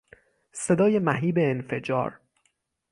[0.53, 2.19] صدای مهیب انفجار